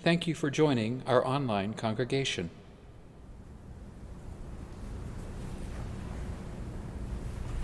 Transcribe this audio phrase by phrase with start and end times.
[0.00, 2.50] Thank you for joining our online congregation.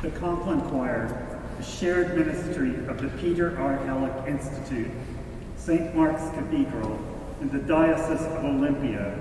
[0.03, 3.77] The Compline Choir, a shared ministry of the Peter R.
[3.87, 4.91] Hallock Institute,
[5.57, 5.95] St.
[5.95, 6.99] Mark's Cathedral,
[7.41, 9.17] and the Diocese of Olympia,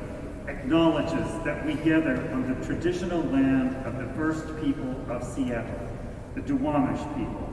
[0.48, 5.88] acknowledges that we gather on the traditional land of the first people of Seattle,
[6.34, 7.48] the Duwamish people,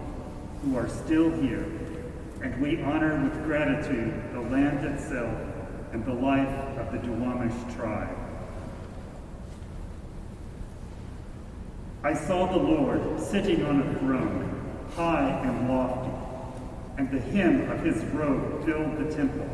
[0.62, 1.66] who are still here,
[2.43, 5.37] and we honor with gratitude the land itself
[5.93, 8.16] and the life of the Duwamish tribe.
[12.02, 16.10] I saw the Lord sitting on a throne, high and lofty,
[16.97, 19.49] and the hem of his robe filled the temple.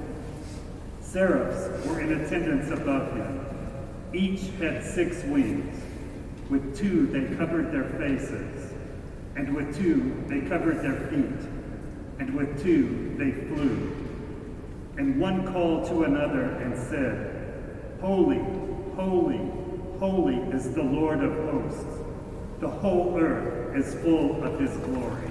[1.00, 3.46] Seraphs were in attendance above him.
[4.12, 5.82] Each had six wings.
[6.48, 8.72] With two they covered their faces,
[9.34, 11.55] and with two they covered their feet,
[12.18, 13.92] and with two they flew.
[14.98, 18.38] And one called to another and said, Holy,
[18.94, 19.40] holy,
[19.98, 22.00] holy is the Lord of hosts.
[22.60, 25.30] The whole earth is full of his glory.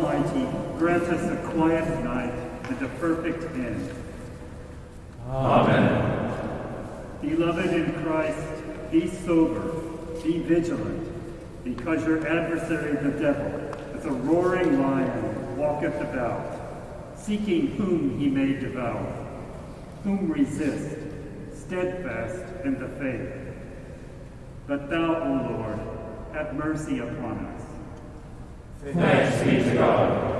[0.00, 0.46] Almighty
[0.78, 2.32] grant us a quiet night
[2.70, 3.90] and a perfect end.
[5.28, 6.30] Amen.
[7.20, 9.60] Beloved in Christ, be sober,
[10.22, 11.06] be vigilant,
[11.64, 18.54] because your adversary, the devil, as a roaring lion, walketh about, seeking whom he may
[18.54, 19.04] devour.
[20.04, 20.96] Whom resist,
[21.54, 23.54] steadfast in the faith.
[24.66, 25.78] But thou, O Lord,
[26.32, 27.49] have mercy upon us
[28.82, 30.39] Thanks be to God.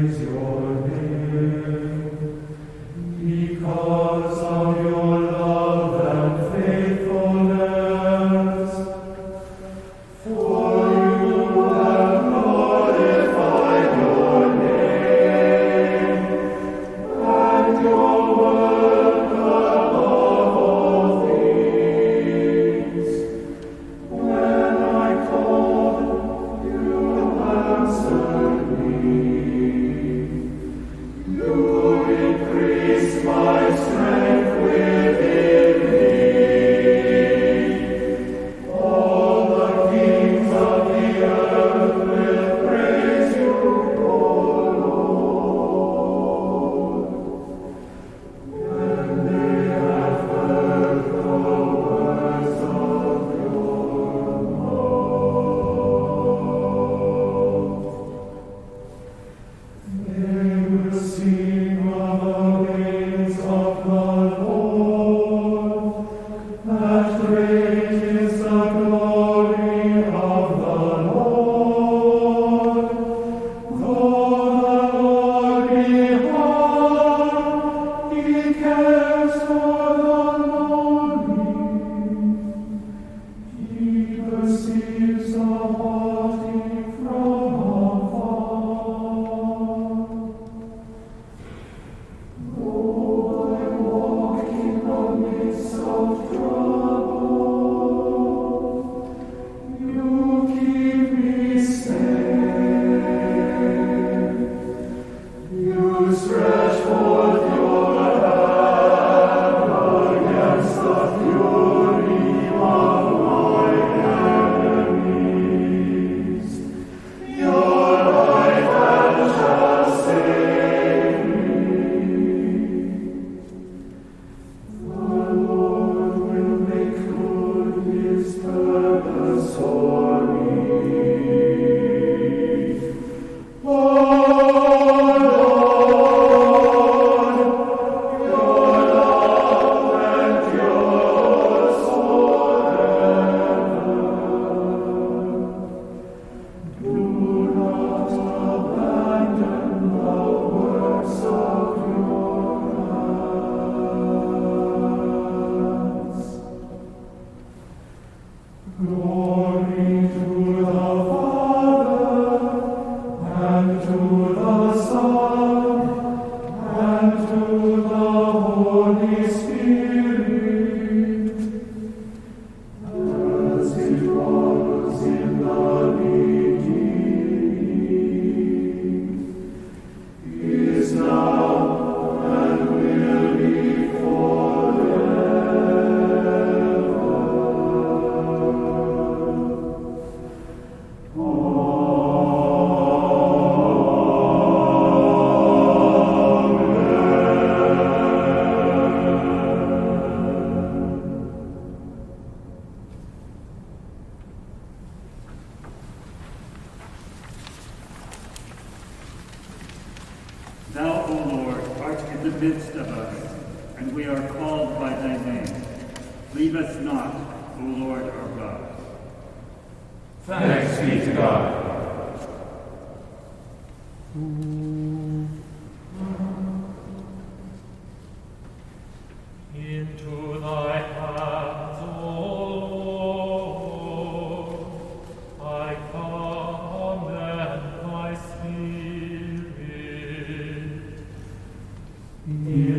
[0.00, 0.37] Dios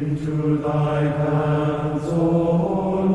[0.04, 3.09] into thy hands, O Lord.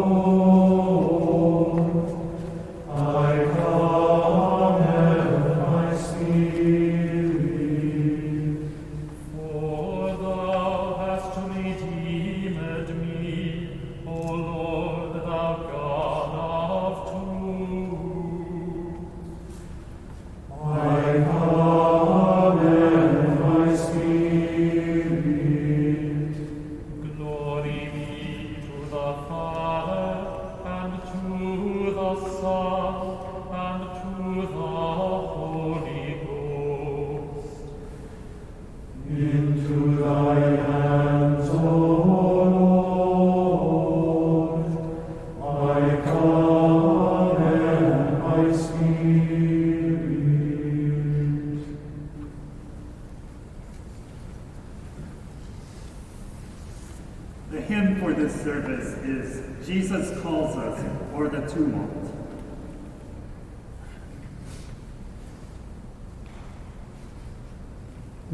[57.55, 60.85] The hymn for this service is Jesus Calls Us
[61.15, 62.13] O'er the Tumult.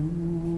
[0.01, 0.50] Mm.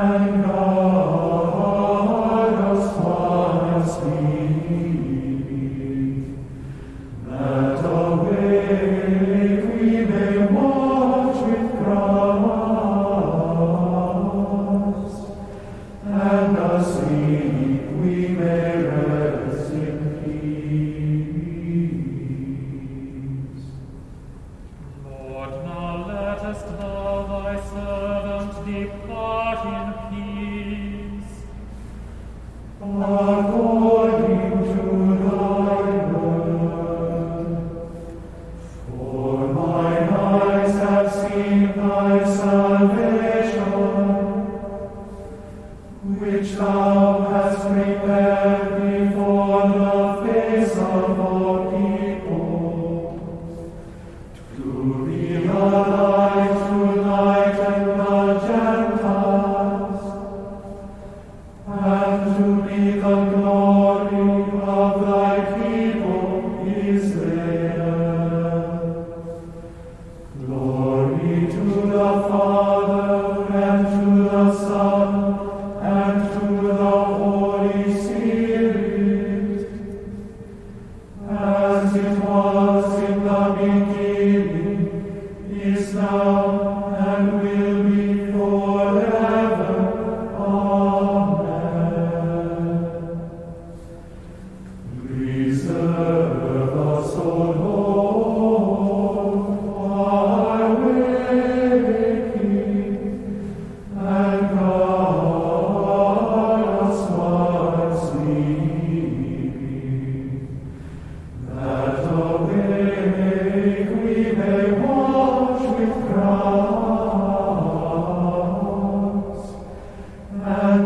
[0.00, 0.39] I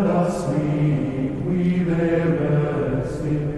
[0.06, 3.53] us sleep, we there rest sleep.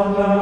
[0.00, 0.39] Father.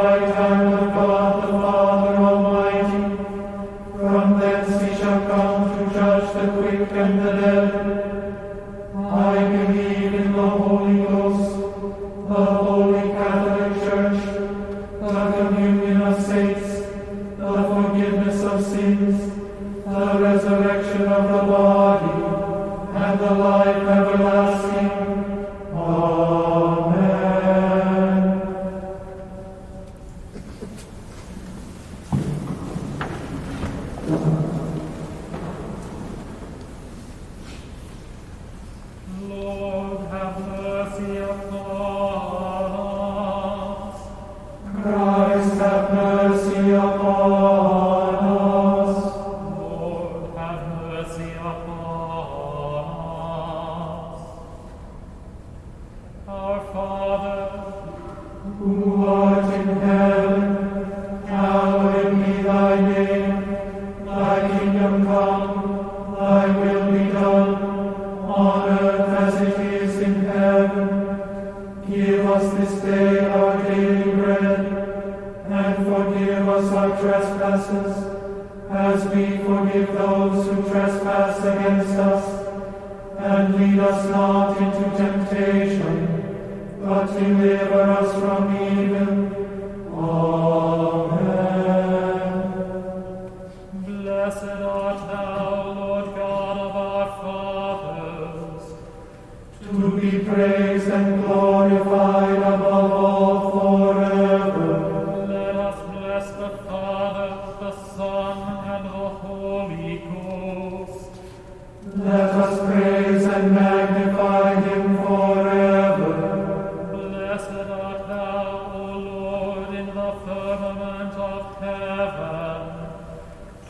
[121.56, 122.88] heaven,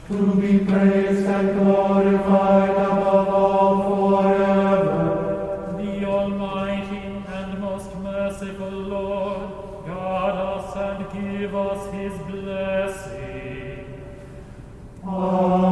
[0.09, 5.75] to be praised and glorified above all forever.
[5.79, 13.85] The Almighty and most merciful Lord, guard us and give us his blessing.
[15.07, 15.68] Amen.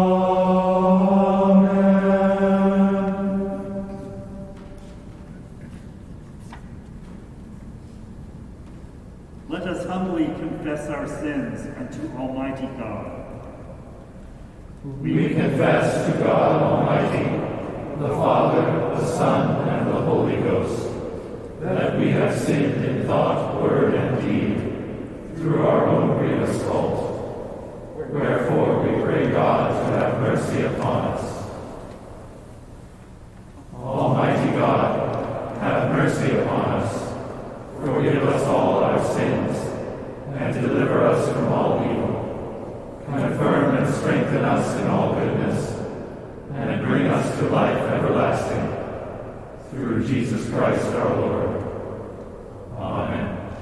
[47.39, 48.73] To life everlasting.
[49.71, 51.65] Through Jesus Christ our Lord.
[52.79, 53.53] Amen.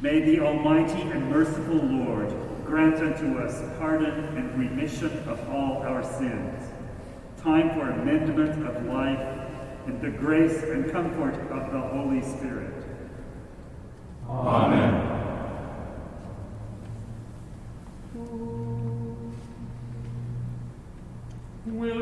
[0.00, 2.32] May the Almighty and merciful Lord
[2.64, 6.70] grant unto us pardon and remission of all our sins,
[7.42, 9.20] time for amendment of life,
[9.86, 12.82] and the grace and comfort of the Holy Spirit.
[14.26, 15.23] Amen.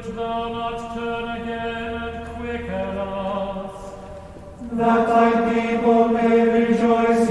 [0.04, 3.92] Wilt thou not turn again and quicken us?
[4.72, 7.21] that thy people may rejoice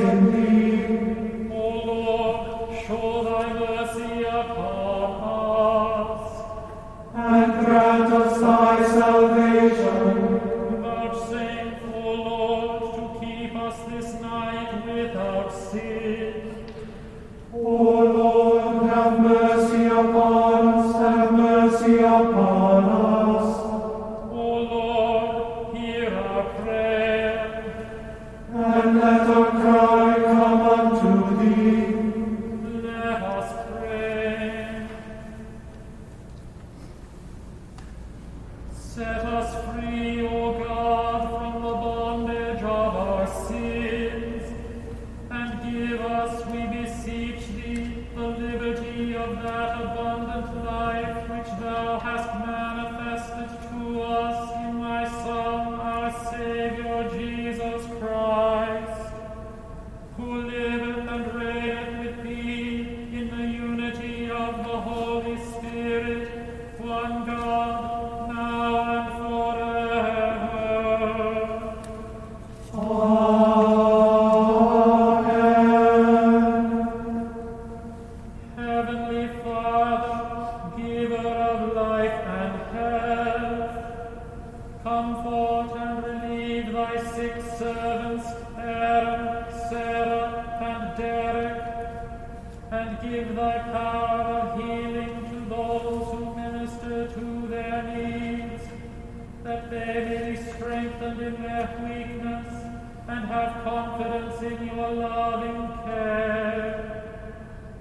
[78.91, 83.71] Heavenly Father, giver of life and health,
[84.83, 88.27] comfort and relieve thy sick servants,
[88.57, 91.63] Aaron, Sarah, and Derek,
[92.71, 98.63] and give thy power of healing to those who minister to their needs,
[99.43, 102.47] that they may be strengthened in their weakness
[103.07, 107.00] and have confidence in your loving care.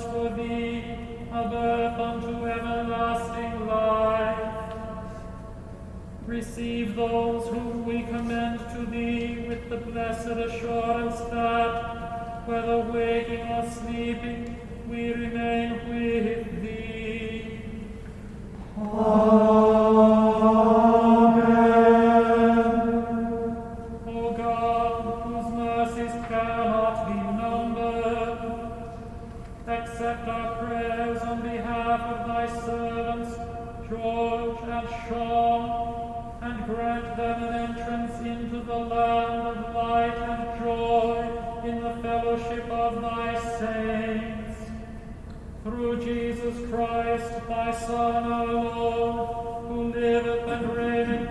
[0.00, 0.84] for thee,
[1.32, 4.52] a birth unto everlasting life.
[6.26, 13.68] Receive those whom we commend to thee with the blessed assurance that, whether waking or
[13.70, 14.56] sleeping,
[14.88, 17.62] we remain with thee.
[18.78, 19.71] O
[46.42, 51.21] Jesus Christ, thy Son, our Lord, who liveth and reigneth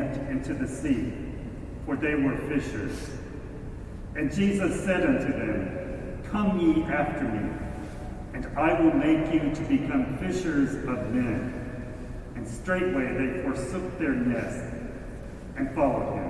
[0.00, 1.12] net into the sea,
[1.84, 3.10] for they were fishers.
[4.16, 7.50] And Jesus said unto them, Come ye after me,
[8.34, 11.56] and I will make you to become fishers of men.
[12.34, 14.74] And straightway they forsook their nets
[15.56, 16.29] and followed him.